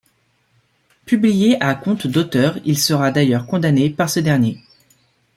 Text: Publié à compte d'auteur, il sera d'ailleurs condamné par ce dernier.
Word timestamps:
Publié 1.05 1.61
à 1.63 1.75
compte 1.75 2.07
d'auteur, 2.07 2.57
il 2.65 2.75
sera 2.79 3.11
d'ailleurs 3.11 3.45
condamné 3.45 3.91
par 3.91 4.09
ce 4.09 4.19
dernier. 4.19 4.57